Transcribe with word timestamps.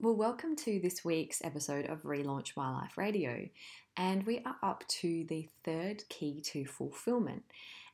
Well, 0.00 0.14
welcome 0.14 0.54
to 0.58 0.78
this 0.78 1.04
week's 1.04 1.42
episode 1.42 1.86
of 1.86 2.04
Relaunch 2.04 2.56
My 2.56 2.70
Life 2.70 2.96
Radio. 2.96 3.48
And 3.96 4.24
we 4.24 4.40
are 4.46 4.54
up 4.62 4.86
to 5.00 5.24
the 5.24 5.48
third 5.64 6.08
key 6.08 6.40
to 6.52 6.64
fulfillment. 6.64 7.42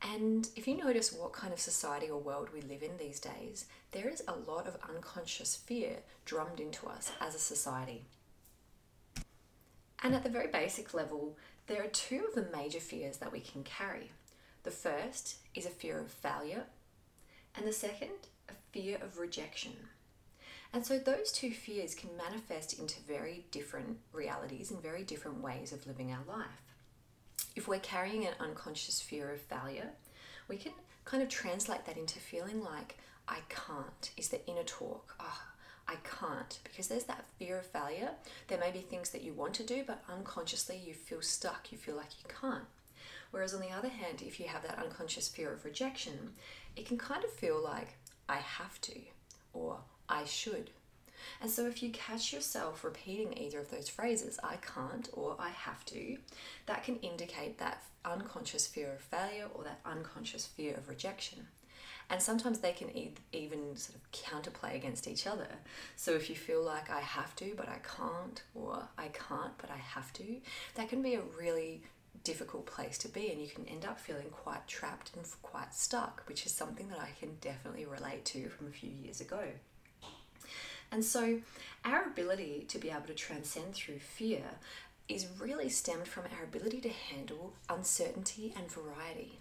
And 0.03 0.49
if 0.57 0.69
you 0.69 0.77
notice 0.77 1.13
what 1.13 1.33
kind 1.33 1.53
of 1.53 1.59
society 1.59 2.11
or 2.11 2.21
world 2.21 2.51
we 2.53 2.61
live 2.61 2.83
in 2.83 2.97
these 2.99 3.19
days, 3.19 3.67
there 3.93 4.09
is 4.09 4.23
a 4.29 4.51
lot 4.51 4.67
of 4.67 4.77
unconscious 4.89 5.57
fear 5.57 5.99
drummed 6.25 6.61
into 6.61 6.87
us 6.87 7.13
as 7.21 7.35
a 7.35 7.39
society. 7.39 8.05
And 10.03 10.15
at 10.15 10.23
the 10.23 10.31
very 10.31 10.49
basic 10.49 10.93
level, 10.93 11.37
there 11.67 11.83
are 11.83 11.89
two 11.89 12.27
of 12.29 12.35
the 12.35 12.57
major 12.57 12.81
fears 12.81 13.17
that 13.17 13.33
we 13.33 13.41
can 13.41 13.65
carry. 13.65 14.13
The 14.63 14.71
first 14.71 15.37
is 15.55 15.67
a 15.67 15.71
fear 15.71 15.99
of 15.99 16.11
failure, 16.11 16.65
and 17.57 17.67
the 17.67 17.73
second, 17.73 18.29
a 18.49 18.53
fear 18.73 18.99
of 19.03 19.19
rejection. 19.19 19.73
And 20.73 20.85
so 20.85 20.99
those 20.99 21.33
two 21.33 21.51
fears 21.51 21.95
can 21.95 22.11
manifest 22.17 22.79
into 22.79 23.01
very 23.01 23.47
different 23.51 23.99
realities 24.13 24.71
and 24.71 24.83
very 24.83 25.05
different 25.05 25.41
ways 25.43 25.73
of 25.73 25.87
living 25.87 26.13
our 26.13 26.25
life 26.29 26.66
if 27.57 27.67
we're 27.67 27.81
carrying 27.81 28.27
an 28.27 28.35
unconscious 28.39 29.01
fear 29.01 29.33
of 29.33 29.41
failure, 29.41 29.91
we 30.47 30.57
can 30.59 30.73
kind 31.05 31.23
of 31.23 31.29
translate 31.29 31.87
that 31.87 31.97
into 31.97 32.19
feeling 32.19 32.63
like 32.63 32.99
I 33.27 33.39
can't 33.49 34.11
is 34.17 34.29
the 34.29 34.47
inner 34.47 34.63
talk. 34.63 35.15
Oh, 35.19 35.43
I 35.89 35.95
can't 36.05 36.59
because 36.65 36.89
there's 36.89 37.05
that 37.05 37.25
fear 37.39 37.59
of 37.59 37.67
failure. 37.67 38.11
There 38.49 38.59
may 38.59 38.71
be 38.71 38.81
things 38.81 39.11
that 39.11 39.23
you 39.23 39.33
want 39.33 39.55
to 39.55 39.65
do, 39.65 39.85
but 39.87 40.05
unconsciously 40.09 40.77
you 40.77 40.95
feel 40.95 41.23
stuck. 41.23 41.73
You 41.73 41.79
feel 41.79 41.97
like 41.97 42.11
you 42.23 42.29
can't. 42.41 42.65
Whereas 43.31 43.55
on 43.55 43.61
the 43.61 43.71
other 43.71 43.89
hand, 43.89 44.23
if 44.23 44.39
you 44.39 44.47
have 44.47 44.63
that 44.63 44.79
unconscious 44.79 45.29
fear 45.29 45.53
of 45.53 45.65
rejection, 45.65 46.31
it 46.77 46.87
can 46.87 46.99
kind 46.99 47.25
of 47.25 47.31
feel 47.31 47.63
like 47.63 47.97
I 48.29 48.37
have 48.37 48.81
to 48.83 49.01
or 49.53 49.79
I 50.09 50.25
should 50.25 50.71
and 51.41 51.51
so 51.51 51.67
if 51.67 51.83
you 51.83 51.91
catch 51.91 52.33
yourself 52.33 52.85
repeating 52.85 53.37
either 53.37 53.61
of 53.61 53.71
those 53.71 53.89
phrases, 53.89 54.39
I 54.43 54.57
can't 54.57 55.09
or 55.13 55.37
I 55.39 55.51
have 55.51 55.85
to, 55.87 56.19
that 56.67 56.85
can 56.85 56.97
indicate 56.97 57.59
that 57.59 57.83
unconscious 58.05 58.67
fear 58.67 58.93
of 58.93 59.01
failure 59.01 59.49
or 59.55 59.65
that 59.65 59.81
unconscious 59.85 60.47
fear 60.47 60.75
of 60.75 60.89
rejection. 60.89 61.49
And 62.09 62.23
sometimes 62.23 62.61
they 62.61 62.73
can 62.73 62.91
even 63.33 63.77
sort 63.77 63.97
of 63.97 64.13
counterplay 64.13 64.77
against 64.77 65.09
each 65.09 65.27
other. 65.27 65.49
So 65.97 66.13
if 66.13 66.31
you 66.31 66.37
feel 66.37 66.63
like 66.63 66.89
I 66.89 67.01
have 67.01 67.35
to, 67.37 67.53
but 67.57 67.69
I 67.69 67.79
can't, 67.79 68.43
or 68.55 68.89
I 68.97 69.09
can't, 69.09 69.59
but 69.59 69.71
I 69.71 69.77
have 69.77 70.13
to, 70.15 70.37
that 70.77 70.89
can 70.89 71.03
be 71.03 71.15
a 71.15 71.23
really 71.37 71.83
difficult 72.23 72.67
place 72.67 72.97
to 72.99 73.09
be, 73.09 73.31
and 73.31 73.41
you 73.41 73.49
can 73.49 73.67
end 73.67 73.85
up 73.85 73.99
feeling 73.99 74.31
quite 74.31 74.67
trapped 74.69 75.13
and 75.17 75.25
quite 75.43 75.75
stuck, 75.75 76.23
which 76.29 76.47
is 76.47 76.53
something 76.53 76.89
that 76.89 77.01
I 77.01 77.11
can 77.19 77.37
definitely 77.41 77.87
relate 77.87 78.25
to 78.27 78.49
from 78.49 78.69
a 78.69 78.71
few 78.71 78.91
years 78.91 79.21
ago. 79.21 79.45
And 80.91 81.05
so, 81.05 81.41
our 81.85 82.05
ability 82.05 82.65
to 82.69 82.79
be 82.79 82.91
able 82.91 83.07
to 83.07 83.15
transcend 83.15 83.75
through 83.75 83.99
fear 83.99 84.43
is 85.09 85.29
really 85.41 85.69
stemmed 85.69 86.09
from 86.09 86.25
our 86.37 86.45
ability 86.45 86.81
to 86.81 86.89
handle 86.89 87.53
uncertainty 87.69 88.53
and 88.57 88.71
variety. 88.71 89.39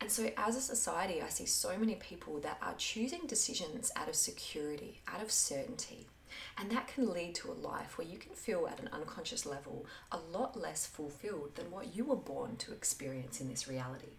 And 0.00 0.10
so, 0.10 0.30
as 0.36 0.56
a 0.56 0.60
society, 0.60 1.22
I 1.22 1.28
see 1.28 1.46
so 1.46 1.76
many 1.78 1.94
people 1.94 2.38
that 2.40 2.58
are 2.62 2.74
choosing 2.76 3.26
decisions 3.26 3.90
out 3.96 4.08
of 4.08 4.14
security, 4.14 5.00
out 5.08 5.22
of 5.22 5.30
certainty. 5.30 6.06
And 6.58 6.70
that 6.70 6.88
can 6.88 7.12
lead 7.12 7.34
to 7.36 7.50
a 7.50 7.54
life 7.54 7.96
where 7.96 8.06
you 8.06 8.18
can 8.18 8.34
feel 8.34 8.66
at 8.66 8.80
an 8.80 8.90
unconscious 8.92 9.46
level 9.46 9.86
a 10.12 10.18
lot 10.18 10.58
less 10.60 10.86
fulfilled 10.86 11.54
than 11.54 11.70
what 11.70 11.94
you 11.94 12.04
were 12.04 12.16
born 12.16 12.56
to 12.56 12.72
experience 12.72 13.40
in 13.40 13.48
this 13.48 13.68
reality. 13.68 14.16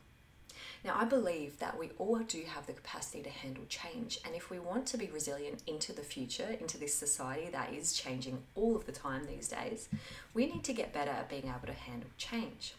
Now, 0.83 0.95
I 0.95 1.05
believe 1.05 1.59
that 1.59 1.77
we 1.77 1.89
all 1.97 2.19
do 2.19 2.43
have 2.47 2.67
the 2.67 2.73
capacity 2.73 3.23
to 3.23 3.29
handle 3.29 3.65
change, 3.67 4.19
and 4.25 4.35
if 4.35 4.49
we 4.49 4.59
want 4.59 4.85
to 4.87 4.97
be 4.97 5.07
resilient 5.07 5.63
into 5.67 5.91
the 5.91 6.01
future, 6.01 6.55
into 6.59 6.77
this 6.77 6.93
society 6.93 7.49
that 7.51 7.73
is 7.73 7.93
changing 7.93 8.43
all 8.55 8.75
of 8.75 8.85
the 8.85 8.91
time 8.91 9.25
these 9.25 9.47
days, 9.47 9.89
we 10.33 10.45
need 10.45 10.63
to 10.63 10.73
get 10.73 10.93
better 10.93 11.11
at 11.11 11.29
being 11.29 11.45
able 11.45 11.67
to 11.67 11.73
handle 11.73 12.09
change. 12.17 12.73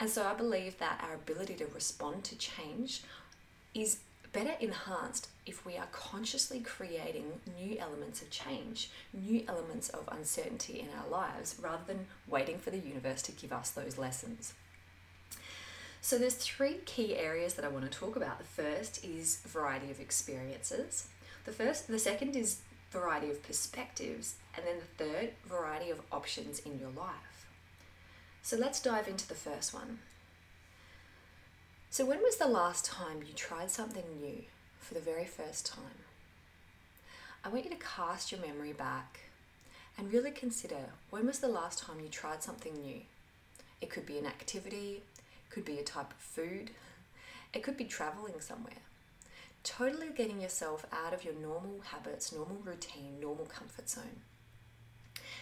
And 0.00 0.10
so 0.10 0.24
I 0.26 0.34
believe 0.34 0.78
that 0.78 1.00
our 1.02 1.14
ability 1.14 1.54
to 1.54 1.66
respond 1.66 2.24
to 2.24 2.36
change 2.36 3.02
is 3.74 4.00
better 4.32 4.54
enhanced 4.58 5.28
if 5.46 5.64
we 5.64 5.76
are 5.76 5.86
consciously 5.92 6.58
creating 6.58 7.40
new 7.56 7.78
elements 7.78 8.20
of 8.20 8.30
change, 8.30 8.90
new 9.12 9.44
elements 9.46 9.88
of 9.90 10.08
uncertainty 10.10 10.80
in 10.80 10.88
our 10.98 11.08
lives, 11.08 11.56
rather 11.62 11.84
than 11.86 12.06
waiting 12.26 12.58
for 12.58 12.70
the 12.70 12.78
universe 12.78 13.22
to 13.22 13.32
give 13.32 13.52
us 13.52 13.70
those 13.70 13.96
lessons. 13.96 14.54
So 16.04 16.18
there's 16.18 16.34
three 16.34 16.80
key 16.84 17.16
areas 17.16 17.54
that 17.54 17.64
I 17.64 17.68
want 17.68 17.90
to 17.90 17.98
talk 17.98 18.14
about. 18.14 18.36
The 18.36 18.44
first 18.44 19.02
is 19.02 19.38
variety 19.46 19.90
of 19.90 20.00
experiences. 20.00 21.08
The 21.46 21.52
first 21.52 21.88
the 21.88 21.98
second 21.98 22.36
is 22.36 22.58
variety 22.90 23.30
of 23.30 23.42
perspectives, 23.42 24.34
and 24.54 24.66
then 24.66 24.76
the 24.80 25.02
third 25.02 25.30
variety 25.46 25.90
of 25.90 26.02
options 26.12 26.58
in 26.58 26.78
your 26.78 26.90
life. 26.90 27.46
So 28.42 28.58
let's 28.58 28.82
dive 28.82 29.08
into 29.08 29.26
the 29.26 29.34
first 29.34 29.72
one. 29.72 30.00
So 31.88 32.04
when 32.04 32.20
was 32.20 32.36
the 32.36 32.48
last 32.48 32.84
time 32.84 33.22
you 33.26 33.32
tried 33.32 33.70
something 33.70 34.04
new 34.20 34.42
for 34.78 34.92
the 34.92 35.00
very 35.00 35.24
first 35.24 35.64
time? 35.64 36.04
I 37.42 37.48
want 37.48 37.64
you 37.64 37.70
to 37.70 37.76
cast 37.76 38.30
your 38.30 38.42
memory 38.42 38.74
back 38.74 39.20
and 39.96 40.12
really 40.12 40.32
consider 40.32 40.90
when 41.08 41.26
was 41.26 41.38
the 41.38 41.48
last 41.48 41.78
time 41.78 42.00
you 42.00 42.10
tried 42.10 42.42
something 42.42 42.74
new? 42.74 43.00
It 43.80 43.88
could 43.88 44.04
be 44.04 44.18
an 44.18 44.26
activity, 44.26 45.00
could 45.54 45.64
be 45.64 45.78
a 45.78 45.84
type 45.84 46.10
of 46.10 46.18
food, 46.18 46.72
it 47.52 47.62
could 47.62 47.76
be 47.76 47.84
traveling 47.84 48.40
somewhere. 48.40 48.82
Totally 49.62 50.08
getting 50.14 50.40
yourself 50.40 50.84
out 50.92 51.14
of 51.14 51.24
your 51.24 51.34
normal 51.34 51.80
habits, 51.84 52.32
normal 52.32 52.58
routine, 52.64 53.20
normal 53.20 53.46
comfort 53.46 53.88
zone. 53.88 54.22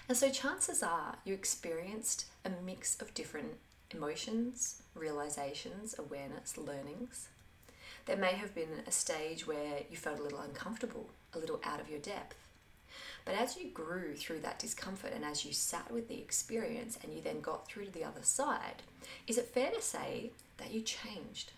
And 0.09 0.17
so, 0.17 0.29
chances 0.29 0.83
are 0.83 1.17
you 1.25 1.33
experienced 1.33 2.27
a 2.45 2.51
mix 2.65 3.01
of 3.01 3.15
different 3.15 3.55
emotions, 3.91 4.83
realizations, 4.95 5.95
awareness, 5.99 6.59
learnings. 6.59 7.29
There 8.05 8.17
may 8.17 8.33
have 8.33 8.55
been 8.55 8.83
a 8.87 8.93
stage 8.93 9.47
where 9.47 9.81
you 9.91 9.97
felt 9.97 10.19
a 10.19 10.23
little 10.23 10.41
uncomfortable, 10.41 11.09
a 11.35 11.39
little 11.39 11.61
out 11.65 11.81
of 11.81 11.89
your 11.89 12.01
depth. 12.01 12.37
But 13.25 13.35
as 13.35 13.57
you 13.57 13.69
grew 13.69 14.15
through 14.15 14.41
that 14.41 14.59
discomfort 14.59 15.13
and 15.15 15.25
as 15.25 15.45
you 15.45 15.53
sat 15.53 15.91
with 15.91 16.09
the 16.09 16.19
experience 16.19 16.99
and 17.03 17.13
you 17.15 17.21
then 17.21 17.41
got 17.41 17.67
through 17.67 17.87
to 17.87 17.93
the 17.93 18.05
other 18.05 18.23
side, 18.23 18.83
is 19.27 19.39
it 19.39 19.49
fair 19.55 19.71
to 19.71 19.81
say 19.81 20.31
that 20.59 20.73
you 20.73 20.81
changed? 20.81 21.53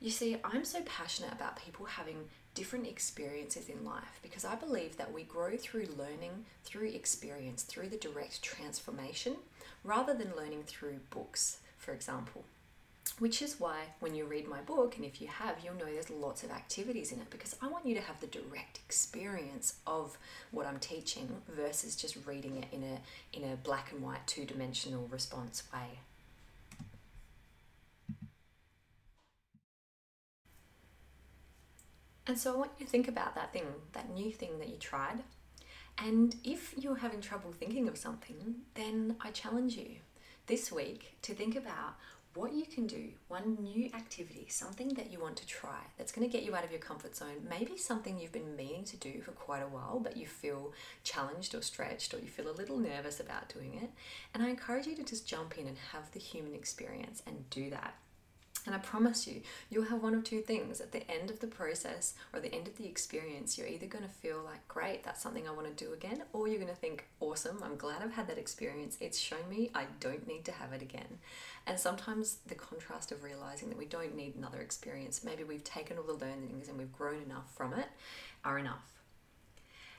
You 0.00 0.10
see, 0.10 0.36
I'm 0.44 0.64
so 0.64 0.82
passionate 0.82 1.32
about 1.32 1.56
people 1.64 1.86
having 1.86 2.28
different 2.54 2.86
experiences 2.86 3.68
in 3.68 3.84
life 3.84 4.20
because 4.22 4.44
I 4.44 4.54
believe 4.54 4.96
that 4.96 5.12
we 5.12 5.22
grow 5.24 5.56
through 5.56 5.88
learning, 5.98 6.44
through 6.64 6.88
experience, 6.88 7.62
through 7.62 7.88
the 7.88 7.96
direct 7.96 8.42
transformation, 8.42 9.36
rather 9.82 10.14
than 10.14 10.36
learning 10.36 10.64
through 10.66 11.00
books, 11.10 11.58
for 11.78 11.92
example. 11.92 12.44
Which 13.18 13.42
is 13.42 13.60
why 13.60 13.82
when 14.00 14.14
you 14.14 14.24
read 14.24 14.48
my 14.48 14.60
book, 14.60 14.96
and 14.96 15.04
if 15.04 15.20
you 15.20 15.28
have, 15.28 15.58
you'll 15.62 15.74
know 15.74 15.84
there's 15.84 16.10
lots 16.10 16.42
of 16.42 16.50
activities 16.50 17.12
in 17.12 17.20
it 17.20 17.30
because 17.30 17.54
I 17.62 17.68
want 17.68 17.86
you 17.86 17.94
to 17.94 18.00
have 18.00 18.18
the 18.20 18.26
direct 18.26 18.80
experience 18.84 19.74
of 19.86 20.18
what 20.50 20.66
I'm 20.66 20.80
teaching 20.80 21.28
versus 21.48 21.94
just 21.94 22.16
reading 22.26 22.56
it 22.56 22.66
in 22.72 22.82
a 22.82 23.36
in 23.36 23.52
a 23.52 23.56
black 23.56 23.92
and 23.92 24.02
white 24.02 24.26
two 24.26 24.44
dimensional 24.44 25.06
response 25.12 25.62
way. 25.72 26.00
And 32.26 32.38
so 32.38 32.54
I 32.54 32.56
want 32.56 32.70
you 32.78 32.86
to 32.86 32.90
think 32.90 33.06
about 33.06 33.34
that 33.34 33.52
thing, 33.52 33.64
that 33.92 34.10
new 34.10 34.32
thing 34.32 34.58
that 34.58 34.68
you 34.68 34.76
tried. 34.76 35.22
And 35.98 36.34
if 36.42 36.74
you're 36.76 36.96
having 36.96 37.20
trouble 37.20 37.52
thinking 37.52 37.86
of 37.86 37.96
something, 37.96 38.56
then 38.74 39.16
I 39.20 39.30
challenge 39.30 39.76
you 39.76 39.96
this 40.46 40.72
week 40.72 41.16
to 41.22 41.34
think 41.34 41.54
about 41.54 41.94
what 42.34 42.52
you 42.52 42.64
can 42.66 42.86
do, 42.86 43.10
one 43.28 43.56
new 43.60 43.86
activity, 43.94 44.46
something 44.48 44.88
that 44.94 45.12
you 45.12 45.20
want 45.20 45.36
to 45.36 45.46
try 45.46 45.78
that's 45.96 46.12
going 46.12 46.28
to 46.28 46.32
get 46.32 46.44
you 46.44 46.54
out 46.54 46.64
of 46.64 46.70
your 46.70 46.80
comfort 46.80 47.14
zone, 47.14 47.46
maybe 47.48 47.76
something 47.76 48.18
you've 48.18 48.32
been 48.32 48.56
meaning 48.56 48.84
to 48.84 48.96
do 48.96 49.20
for 49.20 49.30
quite 49.32 49.62
a 49.62 49.68
while, 49.68 50.00
but 50.00 50.16
you 50.16 50.26
feel 50.26 50.72
challenged 51.04 51.54
or 51.54 51.62
stretched 51.62 52.12
or 52.12 52.18
you 52.18 52.26
feel 52.26 52.50
a 52.50 52.52
little 52.52 52.78
nervous 52.78 53.20
about 53.20 53.48
doing 53.48 53.74
it. 53.74 53.90
And 54.34 54.42
I 54.42 54.48
encourage 54.48 54.86
you 54.86 54.96
to 54.96 55.04
just 55.04 55.26
jump 55.26 55.56
in 55.58 55.66
and 55.66 55.78
have 55.92 56.10
the 56.10 56.20
human 56.20 56.54
experience 56.54 57.22
and 57.26 57.48
do 57.50 57.70
that. 57.70 57.94
And 58.66 58.74
I 58.74 58.78
promise 58.78 59.26
you, 59.26 59.42
you'll 59.68 59.84
have 59.84 60.02
one 60.02 60.14
of 60.14 60.24
two 60.24 60.40
things. 60.40 60.80
At 60.80 60.92
the 60.92 61.10
end 61.10 61.28
of 61.28 61.40
the 61.40 61.46
process 61.46 62.14
or 62.32 62.40
the 62.40 62.54
end 62.54 62.66
of 62.66 62.78
the 62.78 62.86
experience, 62.86 63.58
you're 63.58 63.66
either 63.66 63.86
going 63.86 64.04
to 64.04 64.10
feel 64.10 64.40
like, 64.42 64.66
great, 64.68 65.04
that's 65.04 65.22
something 65.22 65.46
I 65.46 65.52
want 65.52 65.66
to 65.66 65.84
do 65.84 65.92
again, 65.92 66.22
or 66.32 66.48
you're 66.48 66.60
going 66.60 66.70
to 66.70 66.74
think, 66.74 67.04
awesome, 67.20 67.62
I'm 67.62 67.76
glad 67.76 68.00
I've 68.00 68.14
had 68.14 68.26
that 68.28 68.38
experience. 68.38 68.96
It's 69.00 69.18
shown 69.18 69.46
me 69.50 69.70
I 69.74 69.84
don't 70.00 70.26
need 70.26 70.46
to 70.46 70.52
have 70.52 70.72
it 70.72 70.80
again. 70.80 71.18
And 71.66 71.78
sometimes 71.78 72.38
the 72.46 72.54
contrast 72.54 73.12
of 73.12 73.22
realizing 73.22 73.68
that 73.68 73.78
we 73.78 73.84
don't 73.84 74.16
need 74.16 74.34
another 74.34 74.60
experience, 74.60 75.22
maybe 75.22 75.44
we've 75.44 75.64
taken 75.64 75.98
all 75.98 76.04
the 76.04 76.14
learnings 76.14 76.68
and 76.68 76.78
we've 76.78 76.92
grown 76.92 77.20
enough 77.20 77.54
from 77.54 77.74
it, 77.74 77.88
are 78.46 78.58
enough. 78.58 78.92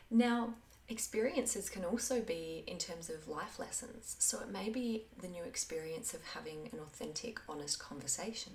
Now, 0.09 0.55
experiences 0.87 1.69
can 1.69 1.83
also 1.83 2.21
be 2.21 2.63
in 2.67 2.77
terms 2.77 3.09
of 3.09 3.27
life 3.27 3.57
lessons. 3.59 4.15
So 4.19 4.39
it 4.39 4.51
may 4.51 4.69
be 4.69 5.05
the 5.19 5.27
new 5.27 5.43
experience 5.43 6.13
of 6.13 6.23
having 6.33 6.69
an 6.71 6.79
authentic, 6.79 7.39
honest 7.49 7.79
conversation. 7.79 8.53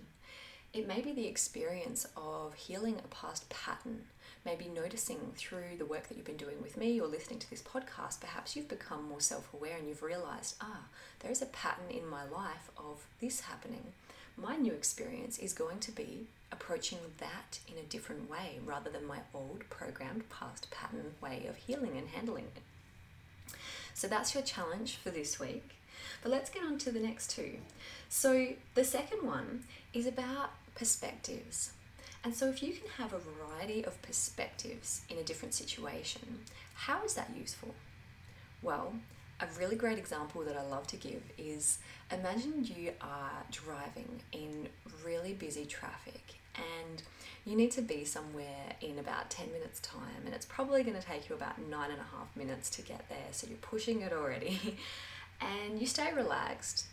It 0.72 0.86
may 0.86 1.00
be 1.00 1.12
the 1.12 1.26
experience 1.26 2.06
of 2.16 2.54
healing 2.54 3.00
a 3.04 3.08
past 3.08 3.48
pattern. 3.48 4.02
Maybe 4.44 4.68
noticing 4.68 5.32
through 5.36 5.76
the 5.78 5.84
work 5.84 6.08
that 6.08 6.16
you've 6.16 6.26
been 6.26 6.36
doing 6.36 6.62
with 6.62 6.76
me 6.76 7.00
or 7.00 7.08
listening 7.08 7.40
to 7.40 7.50
this 7.50 7.62
podcast, 7.62 8.20
perhaps 8.20 8.54
you've 8.54 8.68
become 8.68 9.08
more 9.08 9.20
self 9.20 9.52
aware 9.52 9.76
and 9.76 9.88
you've 9.88 10.02
realized, 10.02 10.54
ah, 10.60 10.84
there 11.18 11.32
is 11.32 11.42
a 11.42 11.46
pattern 11.46 11.90
in 11.90 12.06
my 12.06 12.22
life 12.24 12.70
of 12.78 13.06
this 13.20 13.40
happening. 13.40 13.92
My 14.36 14.56
new 14.56 14.72
experience 14.72 15.38
is 15.38 15.52
going 15.52 15.80
to 15.80 15.92
be 15.92 16.28
approaching 16.52 16.98
that 17.18 17.60
in 17.68 17.78
a 17.78 17.86
different 17.86 18.30
way 18.30 18.58
rather 18.64 18.90
than 18.90 19.06
my 19.06 19.18
old 19.34 19.68
programmed 19.70 20.28
past 20.30 20.70
pattern 20.70 21.14
way 21.20 21.46
of 21.48 21.56
healing 21.56 21.96
and 21.96 22.08
handling 22.08 22.46
it. 22.56 23.54
So 23.94 24.08
that's 24.08 24.34
your 24.34 24.42
challenge 24.42 24.96
for 24.96 25.10
this 25.10 25.38
week. 25.38 25.70
But 26.22 26.32
let's 26.32 26.50
get 26.50 26.62
on 26.62 26.78
to 26.78 26.90
the 26.90 27.00
next 27.00 27.30
two. 27.30 27.58
So 28.08 28.48
the 28.74 28.84
second 28.84 29.26
one 29.26 29.64
is 29.92 30.06
about 30.06 30.50
perspectives. 30.74 31.72
And 32.24 32.34
so 32.34 32.48
if 32.48 32.62
you 32.62 32.72
can 32.72 32.88
have 32.98 33.12
a 33.12 33.18
variety 33.18 33.84
of 33.84 34.00
perspectives 34.02 35.02
in 35.08 35.18
a 35.18 35.22
different 35.22 35.54
situation, 35.54 36.40
how 36.74 37.04
is 37.04 37.14
that 37.14 37.30
useful? 37.36 37.74
Well, 38.62 38.94
a 39.42 39.46
really 39.58 39.76
great 39.76 39.98
example 39.98 40.42
that 40.42 40.56
I 40.56 40.62
love 40.62 40.86
to 40.88 40.96
give 40.96 41.22
is 41.38 41.78
imagine 42.12 42.64
you 42.64 42.92
are 43.00 43.44
driving 43.50 44.20
in 44.32 44.68
really 45.04 45.32
busy 45.32 45.64
traffic 45.64 46.22
and 46.56 47.02
you 47.44 47.56
need 47.56 47.70
to 47.72 47.82
be 47.82 48.04
somewhere 48.04 48.74
in 48.80 48.98
about 48.98 49.30
10 49.30 49.50
minutes 49.52 49.80
time 49.80 50.22
and 50.26 50.34
it's 50.34 50.46
probably 50.46 50.82
going 50.82 50.96
to 50.96 51.06
take 51.06 51.28
you 51.28 51.34
about 51.34 51.58
nine 51.70 51.90
and 51.90 52.00
a 52.00 52.16
half 52.16 52.36
minutes 52.36 52.68
to 52.70 52.82
get 52.82 53.08
there 53.08 53.28
so 53.30 53.46
you're 53.48 53.58
pushing 53.58 54.02
it 54.02 54.12
already. 54.12 54.76
And 55.42 55.80
you 55.80 55.86
stay 55.86 56.12
relaxed 56.12 56.84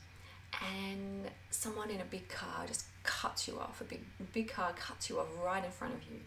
and 0.53 1.29
someone 1.49 1.89
in 1.89 1.99
a 1.99 2.05
big 2.05 2.29
car 2.29 2.65
just 2.65 2.85
cuts 3.03 3.45
you 3.45 3.59
off 3.59 3.81
a 3.81 3.83
big 3.83 3.99
big 4.31 4.49
car 4.49 4.71
cuts 4.71 5.09
you 5.09 5.19
off 5.19 5.27
right 5.43 5.65
in 5.65 5.69
front 5.69 5.95
of 5.95 6.03
you. 6.03 6.19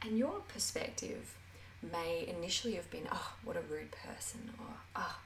And 0.00 0.16
your 0.16 0.40
perspective 0.48 1.34
may 1.82 2.26
initially 2.34 2.76
have 2.76 2.90
been 2.90 3.06
oh 3.12 3.32
what 3.44 3.56
a 3.56 3.60
rude 3.60 3.90
person 3.90 4.50
or 4.58 4.74
oh 4.96 5.18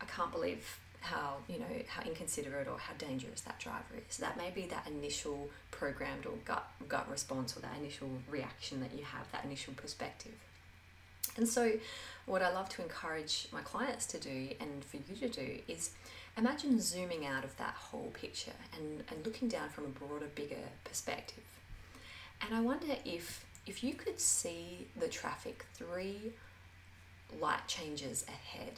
i 0.00 0.04
can't 0.04 0.32
believe 0.32 0.78
how 1.00 1.36
you 1.48 1.58
know 1.58 1.66
how 1.88 2.02
inconsiderate 2.02 2.68
or 2.68 2.78
how 2.78 2.92
dangerous 2.98 3.40
that 3.42 3.58
driver 3.58 3.96
is. 4.08 4.18
That 4.18 4.36
may 4.36 4.50
be 4.50 4.66
that 4.66 4.86
initial 4.86 5.48
programmed 5.70 6.26
or 6.26 6.32
gut 6.44 6.68
gut 6.88 7.10
response 7.10 7.56
or 7.56 7.60
that 7.60 7.76
initial 7.78 8.08
reaction 8.28 8.80
that 8.80 8.92
you 8.96 9.04
have, 9.04 9.30
that 9.32 9.44
initial 9.44 9.74
perspective. 9.74 10.34
And 11.36 11.48
so, 11.48 11.72
what 12.26 12.42
I 12.42 12.52
love 12.52 12.68
to 12.70 12.82
encourage 12.82 13.48
my 13.52 13.62
clients 13.62 14.06
to 14.06 14.18
do 14.18 14.48
and 14.60 14.84
for 14.84 14.96
you 14.96 15.16
to 15.20 15.28
do 15.28 15.58
is 15.68 15.90
imagine 16.36 16.80
zooming 16.80 17.26
out 17.26 17.44
of 17.44 17.56
that 17.56 17.74
whole 17.74 18.12
picture 18.12 18.52
and, 18.76 19.02
and 19.08 19.24
looking 19.24 19.48
down 19.48 19.70
from 19.70 19.84
a 19.84 19.88
broader, 19.88 20.28
bigger 20.34 20.68
perspective. 20.84 21.44
And 22.42 22.54
I 22.54 22.60
wonder 22.60 22.94
if 23.04 23.44
if 23.66 23.82
you 23.82 23.94
could 23.94 24.20
see 24.20 24.88
the 24.98 25.08
traffic 25.08 25.64
three 25.74 26.32
light 27.40 27.66
changes 27.68 28.24
ahead 28.28 28.72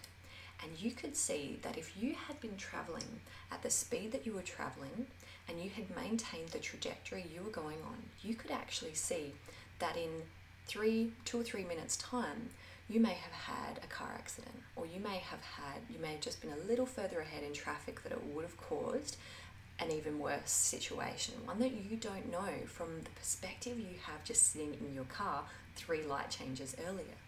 and 0.62 0.78
you 0.78 0.90
could 0.90 1.16
see 1.16 1.58
that 1.62 1.76
if 1.76 2.00
you 2.00 2.14
had 2.28 2.40
been 2.40 2.56
traveling 2.56 3.20
at 3.50 3.62
the 3.62 3.70
speed 3.70 4.12
that 4.12 4.26
you 4.26 4.32
were 4.32 4.42
traveling 4.42 5.06
and 5.48 5.60
you 5.60 5.70
had 5.70 5.94
maintained 5.96 6.48
the 6.48 6.58
trajectory 6.58 7.24
you 7.34 7.42
were 7.42 7.50
going 7.50 7.78
on, 7.84 8.02
you 8.22 8.34
could 8.34 8.50
actually 8.50 8.94
see 8.94 9.32
that 9.78 9.96
in 9.96 10.10
three, 10.66 11.12
two 11.24 11.40
or 11.40 11.42
three 11.42 11.64
minutes' 11.64 11.96
time, 11.96 12.50
you 12.88 13.00
may 13.00 13.14
have 13.14 13.32
had 13.32 13.78
a 13.82 13.86
car 13.86 14.10
accident, 14.14 14.54
or 14.76 14.86
you 14.86 15.00
may 15.00 15.18
have 15.18 15.40
had, 15.40 15.80
you 15.90 15.98
may 16.00 16.12
have 16.12 16.20
just 16.20 16.40
been 16.40 16.52
a 16.52 16.68
little 16.68 16.86
further 16.86 17.20
ahead 17.20 17.42
in 17.42 17.52
traffic 17.52 18.02
that 18.02 18.12
it 18.12 18.22
would 18.32 18.44
have 18.44 18.56
caused 18.56 19.16
an 19.78 19.90
even 19.90 20.18
worse 20.18 20.50
situation, 20.50 21.34
one 21.44 21.58
that 21.58 21.72
you 21.72 21.96
don't 21.96 22.30
know 22.30 22.52
from 22.66 23.00
the 23.02 23.10
perspective 23.10 23.78
you 23.78 23.98
have 24.06 24.22
just 24.24 24.52
sitting 24.52 24.74
in 24.74 24.94
your 24.94 25.04
car 25.04 25.44
three 25.74 26.02
light 26.02 26.30
changes 26.30 26.76
earlier. 26.86 27.21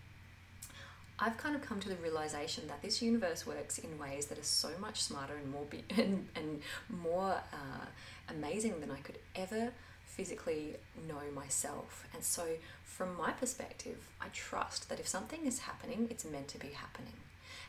I've 1.19 1.37
kind 1.37 1.55
of 1.55 1.63
come 1.63 1.79
to 1.81 1.89
the 1.89 1.97
realization 1.97 2.67
that 2.67 2.83
this 2.83 3.01
universe 3.01 3.47
works 3.47 3.79
in 3.79 3.99
ways 3.99 4.27
that 4.27 4.39
are 4.39 4.43
so 4.43 4.71
much 4.81 5.03
smarter 5.03 5.35
and 5.37 5.51
more 5.51 5.65
be- 5.71 5.85
and, 5.91 6.29
and 6.35 6.61
more 6.89 7.41
uh, 7.53 7.87
amazing 8.29 8.81
than 8.81 8.91
I 8.91 8.99
could 8.99 9.19
ever 9.37 9.73
physically 10.05 10.77
know 11.09 11.23
myself. 11.35 12.07
And 12.13 12.23
so, 12.23 12.47
from 12.85 13.17
my 13.17 13.33
perspective, 13.33 14.09
I 14.21 14.27
trust 14.33 14.89
that 14.89 15.01
if 15.01 15.09
something 15.09 15.47
is 15.47 15.61
happening, 15.61 16.09
it's 16.11 16.25
meant 16.25 16.49
to 16.49 16.59
be 16.59 16.69
happening. 16.69 17.15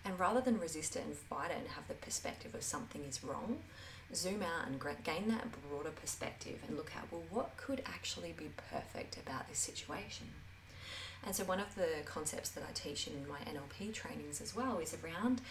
And 0.03 0.19
rather 0.19 0.41
than 0.41 0.59
resist 0.59 0.95
it 0.95 1.03
and 1.05 1.15
fight 1.15 1.51
it 1.51 1.57
and 1.57 1.67
have 1.69 1.87
the 1.87 1.95
perspective 1.95 2.53
of 2.53 2.63
something 2.63 3.03
is 3.03 3.23
wrong, 3.23 3.57
zoom 4.13 4.43
out 4.43 4.67
and 4.67 4.79
gain 5.03 5.27
that 5.29 5.47
broader 5.69 5.89
perspective 5.89 6.59
and 6.67 6.77
look 6.77 6.91
at 6.95 7.11
well, 7.11 7.23
what 7.31 7.57
could 7.57 7.81
actually 7.85 8.33
be 8.37 8.49
perfect 8.69 9.17
about 9.17 9.47
this 9.49 9.57
situation? 9.57 10.27
And 11.25 11.35
so, 11.35 11.43
one 11.43 11.59
of 11.59 11.73
the 11.75 12.03
concepts 12.05 12.49
that 12.49 12.63
I 12.63 12.71
teach 12.73 13.07
in 13.07 13.27
my 13.27 13.39
NLP 13.39 13.93
trainings 13.93 14.41
as 14.41 14.55
well 14.55 14.77
is 14.77 14.95
around 15.03 15.41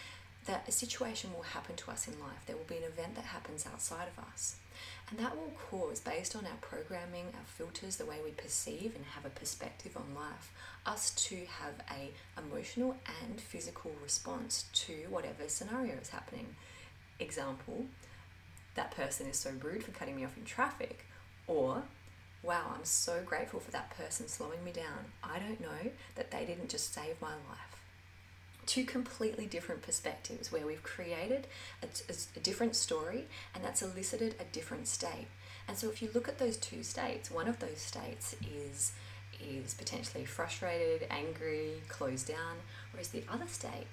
that 0.46 0.64
a 0.68 0.72
situation 0.72 1.32
will 1.34 1.42
happen 1.42 1.74
to 1.74 1.90
us 1.90 2.06
in 2.06 2.20
life. 2.20 2.44
There 2.46 2.56
will 2.56 2.64
be 2.64 2.76
an 2.76 2.84
event 2.84 3.14
that 3.16 3.24
happens 3.24 3.66
outside 3.66 4.08
of 4.08 4.24
us. 4.24 4.56
And 5.10 5.18
that 5.18 5.36
will 5.36 5.52
cause, 5.70 6.00
based 6.00 6.36
on 6.36 6.44
our 6.44 6.56
programming, 6.60 7.26
our 7.34 7.46
filters, 7.46 7.96
the 7.96 8.04
way 8.04 8.16
we 8.22 8.30
perceive 8.30 8.94
and 8.94 9.04
have 9.04 9.24
a 9.24 9.30
perspective 9.30 9.96
on 9.96 10.14
life, 10.14 10.52
us 10.86 11.10
to 11.10 11.36
have 11.36 11.74
a 11.90 12.10
emotional 12.38 12.96
and 13.22 13.40
physical 13.40 13.92
response 14.02 14.66
to 14.72 14.92
whatever 15.08 15.48
scenario 15.48 15.94
is 15.94 16.10
happening. 16.10 16.54
Example, 17.18 17.86
that 18.74 18.90
person 18.90 19.26
is 19.26 19.38
so 19.38 19.50
rude 19.62 19.84
for 19.84 19.92
cutting 19.92 20.16
me 20.16 20.24
off 20.24 20.36
in 20.36 20.44
traffic, 20.44 21.06
or 21.46 21.84
wow, 22.44 22.72
I'm 22.76 22.84
so 22.84 23.22
grateful 23.24 23.58
for 23.58 23.70
that 23.70 23.96
person 23.96 24.28
slowing 24.28 24.62
me 24.62 24.72
down. 24.72 25.06
I 25.22 25.38
don't 25.38 25.60
know 25.60 25.90
that 26.14 26.30
they 26.30 26.44
didn't 26.44 26.68
just 26.68 26.92
save 26.92 27.20
my 27.20 27.28
life. 27.28 27.80
Two 28.66 28.84
completely 28.84 29.46
different 29.46 29.82
perspectives 29.82 30.52
where 30.52 30.66
we've 30.66 30.82
created 30.82 31.46
a, 31.82 31.86
a, 32.36 32.40
different 32.40 32.76
story 32.76 33.26
and 33.54 33.62
that's 33.62 33.82
elicited 33.82 34.34
a 34.40 34.44
different 34.52 34.88
state. 34.88 35.28
And 35.68 35.76
so 35.76 35.88
if 35.88 36.02
you 36.02 36.10
look 36.14 36.28
at 36.28 36.38
those 36.38 36.56
two 36.56 36.82
states, 36.82 37.30
one 37.30 37.48
of 37.48 37.58
those 37.58 37.78
states 37.78 38.36
is 38.42 38.92
is 39.40 39.74
potentially 39.74 40.24
frustrated, 40.24 41.06
angry, 41.10 41.82
closed 41.88 42.28
down, 42.28 42.56
whereas 42.92 43.08
the 43.08 43.24
other 43.28 43.48
state, 43.48 43.88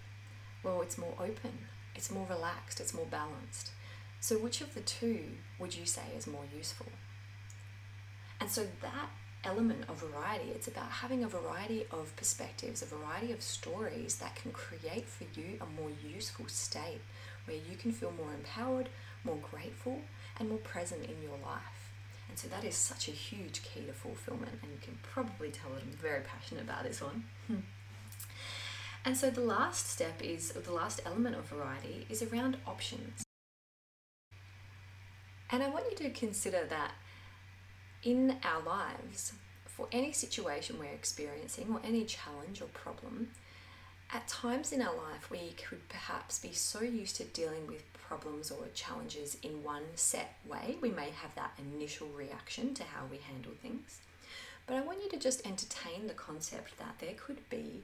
well, 0.63 0.81
it's 0.81 0.98
more 0.98 1.15
open, 1.20 1.65
it's 1.96 2.12
more 2.12 2.27
relaxed, 2.29 2.79
it's 2.79 2.93
more 2.93 3.08
balanced. 3.08 3.72
So 4.20 4.38
which 4.38 4.62
of 4.62 4.74
the 4.75 4.81
two 4.81 5.24
would 5.60 5.75
you 5.75 5.86
say 5.86 6.03
is 6.15 6.27
more 6.27 6.46
useful? 6.55 6.88
And 8.41 8.50
so 8.50 8.67
that 8.81 9.10
element 9.43 9.86
of 9.89 9.98
variety. 10.01 10.50
It's 10.51 10.67
about 10.67 10.89
having 10.89 11.24
a 11.24 11.27
variety 11.27 11.86
of 11.91 12.15
perspectives, 12.15 12.81
a 12.81 12.86
variety 12.86 13.31
of 13.31 13.41
stories 13.41 14.17
that 14.17 14.36
can 14.36 14.51
create 14.51 15.07
for 15.07 15.25
you 15.39 15.57
a 15.62 15.81
more 15.81 15.91
useful 16.07 16.48
state 16.48 17.01
where 17.45 17.57
you 17.57 17.75
can 17.77 17.91
feel 17.91 18.12
more 18.12 18.33
empowered, 18.33 18.89
more 19.24 19.39
grateful, 19.51 20.00
and 20.39 20.50
more 20.50 20.60
present 20.60 21.05
in 21.05 21.21
your 21.24 21.38
life. 21.43 21.91
And 22.29 22.38
so 22.38 22.48
that 22.50 22.63
is 22.63 22.75
such 22.75 23.07
a 23.07 23.12
huge 23.12 23.63
key 23.63 23.81
to 23.88 23.93
fulfillment, 23.93 24.51
and 24.62 24.71
you 24.71 24.77
can 24.81 24.98
probably 25.01 25.50
tell 25.50 25.71
that 25.71 25.81
I'm 25.81 25.91
very 25.91 26.21
passionate 26.21 26.63
about 26.63 26.83
this 26.83 27.01
one. 27.01 27.25
and 29.05 29.17
so 29.17 29.29
the 29.29 29.41
last 29.41 29.89
step 29.89 30.21
is, 30.21 30.51
the 30.51 30.71
last 30.71 31.01
element 31.05 31.36
of 31.36 31.45
variety 31.45 32.05
is 32.10 32.21
around 32.21 32.57
options. 32.65 33.24
And 35.50 35.62
I 35.62 35.69
want 35.69 35.86
you 35.91 35.98
to 35.98 36.10
consider 36.12 36.63
that 36.69 36.93
in 38.03 38.38
our 38.43 38.62
lives, 38.62 39.34
for 39.65 39.88
any 39.91 40.12
situation 40.12 40.79
we're 40.79 40.86
experiencing 40.86 41.67
or 41.72 41.79
any 41.84 42.05
challenge 42.05 42.62
or 42.62 42.65
problem, 42.65 43.29
at 44.13 44.27
times 44.27 44.72
in 44.72 44.81
our 44.81 44.96
life 44.96 45.29
we 45.29 45.53
could 45.67 45.88
perhaps 45.88 46.39
be 46.39 46.51
so 46.51 46.81
used 46.81 47.15
to 47.15 47.24
dealing 47.25 47.67
with 47.67 47.84
problems 47.93 48.51
or 48.51 48.65
challenges 48.74 49.38
in 49.41 49.63
one 49.63 49.84
set 49.96 50.36
way. 50.50 50.77
We 50.81 50.91
may 50.91 51.12
have 51.12 51.34
that 51.36 51.58
initial 51.58 52.08
reaction 52.10 52.74
to 52.74 52.84
how 52.84 53.05
we 53.10 53.17
handle 53.17 53.53
things. 53.62 54.00
But 54.67 54.75
I 54.75 54.81
want 54.81 55.01
you 55.03 55.10
to 55.10 55.17
just 55.17 55.46
entertain 55.46 56.08
the 56.08 56.13
concept 56.13 56.77
that 56.77 56.96
there 57.00 57.13
could 57.15 57.50
be 57.50 57.84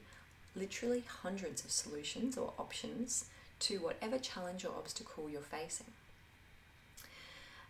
literally 0.55 1.03
hundreds 1.21 1.63
of 1.63 1.71
solutions 1.71 2.37
or 2.37 2.53
options 2.57 3.25
to 3.59 3.77
whatever 3.77 4.19
challenge 4.19 4.65
or 4.65 4.69
obstacle 4.69 5.29
you're 5.29 5.41
facing. 5.41 5.87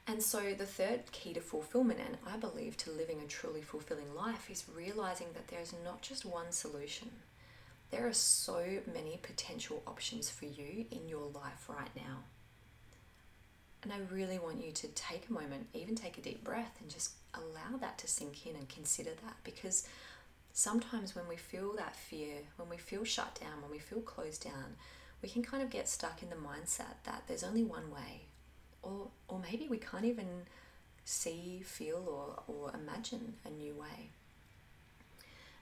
And 0.10 0.24
so, 0.24 0.54
the 0.54 0.66
third 0.66 1.12
key 1.12 1.34
to 1.34 1.42
fulfillment, 1.42 2.00
and 2.00 2.18
I 2.26 2.38
believe 2.38 2.78
to 2.78 2.92
living 2.92 3.20
a 3.20 3.28
truly 3.28 3.62
fulfilling 3.62 4.16
life, 4.16 4.50
is 4.50 4.64
realizing 4.74 5.28
that 5.34 5.50
there 5.50 5.60
is 5.60 5.74
not 5.84 6.02
just 6.02 6.26
one 6.26 6.54
solution. 6.54 7.10
There 7.92 8.08
are 8.08 8.14
so 8.14 8.80
many 8.94 9.20
potential 9.22 9.84
options 9.86 10.30
for 10.30 10.46
you 10.46 10.86
in 10.92 11.10
your 11.10 11.28
life 11.28 11.68
right 11.68 11.94
now. 11.94 12.20
And 13.84 13.92
I 13.92 13.98
really 14.14 14.40
want 14.40 14.64
you 14.64 14.72
to 14.72 14.88
take 14.90 15.28
a 15.30 15.34
moment, 15.34 15.68
even 15.74 15.96
take 15.96 16.18
a 16.18 16.22
deep 16.22 16.42
breath, 16.42 16.78
and 16.80 16.90
just 16.90 17.12
allow 17.34 17.78
that 17.78 17.98
to 17.98 18.08
sink 18.08 18.48
in 18.48 18.56
and 18.56 18.70
consider 18.70 19.12
that 19.26 19.36
because 19.44 19.88
sometimes 20.54 21.16
when 21.16 21.28
we 21.28 21.36
feel 21.36 21.74
that 21.76 21.98
fear, 21.98 22.38
when 22.56 22.70
we 22.70 22.78
feel 22.78 23.04
shut 23.04 23.38
down, 23.42 23.62
when 23.62 23.72
we 23.72 23.80
feel 23.80 24.00
closed 24.00 24.44
down, 24.44 24.78
we 25.22 25.28
can 25.28 25.44
kind 25.44 25.62
of 25.62 25.70
get 25.70 25.90
stuck 25.90 26.24
in 26.24 26.30
the 26.30 26.36
mindset 26.36 26.96
that 27.04 27.24
there's 27.28 27.44
only 27.44 27.64
one 27.64 27.92
way 27.92 28.27
or 28.88 29.08
or 29.28 29.40
maybe 29.40 29.68
we 29.68 29.78
can't 29.78 30.06
even 30.06 30.28
see, 31.08 31.62
feel, 31.64 32.04
or, 32.06 32.54
or 32.54 32.72
imagine 32.74 33.36
a 33.46 33.50
new 33.50 33.74
way. 33.74 34.10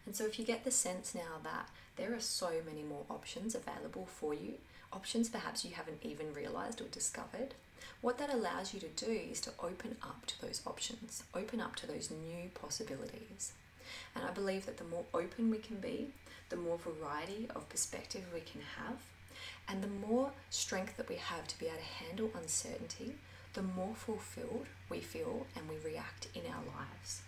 And 0.05 0.15
so, 0.15 0.25
if 0.25 0.39
you 0.39 0.45
get 0.45 0.63
the 0.63 0.71
sense 0.71 1.13
now 1.13 1.39
that 1.43 1.69
there 1.95 2.13
are 2.13 2.19
so 2.19 2.51
many 2.65 2.83
more 2.83 3.05
options 3.09 3.55
available 3.55 4.05
for 4.05 4.33
you, 4.33 4.55
options 4.91 5.29
perhaps 5.29 5.63
you 5.63 5.73
haven't 5.73 6.03
even 6.03 6.33
realized 6.33 6.81
or 6.81 6.85
discovered, 6.85 7.53
what 8.01 8.17
that 8.17 8.33
allows 8.33 8.73
you 8.73 8.79
to 8.79 8.87
do 8.87 9.11
is 9.11 9.39
to 9.41 9.51
open 9.59 9.95
up 10.01 10.25
to 10.27 10.41
those 10.41 10.61
options, 10.65 11.23
open 11.33 11.59
up 11.61 11.75
to 11.77 11.87
those 11.87 12.11
new 12.11 12.49
possibilities. 12.53 13.53
And 14.15 14.25
I 14.25 14.31
believe 14.31 14.65
that 14.65 14.77
the 14.77 14.83
more 14.83 15.05
open 15.13 15.49
we 15.49 15.57
can 15.57 15.77
be, 15.77 16.07
the 16.49 16.55
more 16.55 16.77
variety 16.77 17.47
of 17.55 17.69
perspective 17.69 18.23
we 18.33 18.41
can 18.41 18.61
have, 18.77 18.97
and 19.67 19.81
the 19.81 20.07
more 20.07 20.31
strength 20.49 20.97
that 20.97 21.09
we 21.09 21.15
have 21.15 21.47
to 21.47 21.59
be 21.59 21.65
able 21.65 21.77
to 21.77 22.05
handle 22.05 22.31
uncertainty, 22.35 23.15
the 23.53 23.63
more 23.63 23.95
fulfilled 23.95 24.67
we 24.89 24.99
feel 24.99 25.47
and 25.55 25.67
we 25.69 25.75
react 25.89 26.27
in 26.35 26.41
our 26.47 26.63
lives. 26.77 27.21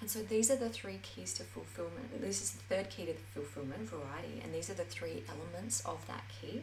And 0.00 0.10
so 0.10 0.20
these 0.22 0.50
are 0.50 0.56
the 0.56 0.68
three 0.68 1.00
keys 1.02 1.32
to 1.34 1.44
fulfillment. 1.44 2.20
This 2.20 2.42
is 2.42 2.52
the 2.52 2.74
third 2.74 2.90
key 2.90 3.06
to 3.06 3.12
the 3.12 3.18
fulfillment, 3.34 3.88
variety, 3.88 4.40
and 4.42 4.54
these 4.54 4.70
are 4.70 4.74
the 4.74 4.84
three 4.84 5.24
elements 5.28 5.80
of 5.84 6.06
that 6.06 6.24
key. 6.28 6.62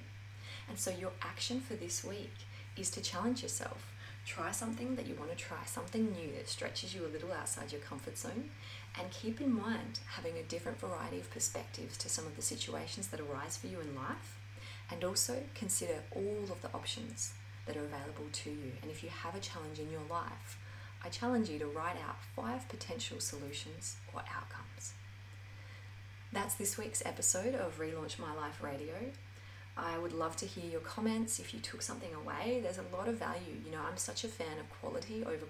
And 0.69 0.77
so 0.77 0.91
your 0.91 1.11
action 1.21 1.59
for 1.59 1.73
this 1.73 2.03
week 2.03 2.33
is 2.77 2.89
to 2.91 3.01
challenge 3.01 3.43
yourself. 3.43 3.91
Try 4.25 4.51
something 4.51 4.95
that 4.95 5.05
you 5.05 5.15
want 5.15 5.31
to 5.31 5.37
try, 5.37 5.65
something 5.65 6.11
new 6.11 6.31
that 6.37 6.49
stretches 6.49 6.95
you 6.95 7.05
a 7.05 7.11
little 7.11 7.31
outside 7.31 7.71
your 7.71 7.81
comfort 7.81 8.17
zone. 8.17 8.49
And 8.99 9.11
keep 9.11 9.41
in 9.41 9.53
mind 9.53 9.99
having 10.07 10.37
a 10.37 10.43
different 10.43 10.79
variety 10.79 11.19
of 11.19 11.29
perspectives 11.29 11.97
to 11.97 12.09
some 12.09 12.25
of 12.25 12.35
the 12.35 12.41
situations 12.41 13.07
that 13.07 13.19
arise 13.19 13.57
for 13.57 13.67
you 13.67 13.79
in 13.79 13.95
life 13.95 14.37
and 14.91 15.03
also 15.03 15.43
consider 15.53 16.03
all 16.11 16.43
of 16.51 16.61
the 16.61 16.73
options 16.73 17.33
that 17.65 17.77
are 17.77 17.85
available 17.85 18.27
to 18.31 18.49
you. 18.49 18.73
And 18.81 18.91
if 18.91 19.03
you 19.03 19.09
have 19.09 19.35
a 19.35 19.39
challenge 19.39 19.79
in 19.79 19.91
your 19.91 20.05
life, 20.09 20.57
I 21.03 21.09
challenge 21.09 21.49
you 21.49 21.59
to 21.59 21.67
write 21.67 21.97
out 22.07 22.17
five 22.35 22.67
potential 22.69 23.19
solutions 23.19 23.97
or 24.13 24.21
outcomes. 24.21 24.93
That's 26.31 26.55
this 26.55 26.77
week's 26.77 27.05
episode 27.05 27.55
of 27.55 27.79
Relaunch 27.79 28.19
My 28.19 28.33
Life 28.33 28.61
Radio. 28.61 28.95
I 29.77 29.97
would 29.97 30.13
love 30.13 30.35
to 30.37 30.45
hear 30.45 30.69
your 30.69 30.81
comments 30.81 31.39
if 31.39 31.53
you 31.53 31.59
took 31.59 31.81
something 31.81 32.13
away. 32.13 32.59
There's 32.61 32.77
a 32.77 32.95
lot 32.95 33.07
of 33.07 33.17
value. 33.17 33.55
You 33.65 33.71
know, 33.71 33.81
I'm 33.89 33.97
such 33.97 34.23
a 34.23 34.27
fan 34.27 34.57
of 34.59 34.69
quality 34.81 35.23
over 35.25 35.45